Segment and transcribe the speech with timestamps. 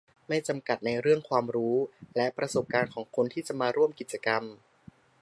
[0.27, 1.75] ไม่จำกัดในเรื่องความรู้
[2.17, 4.43] และประสบการณ์ของคนที่จะมาร่วมกิจกรรม